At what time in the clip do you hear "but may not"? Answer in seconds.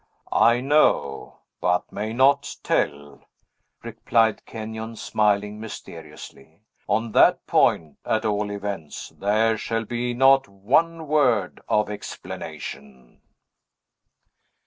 1.59-2.55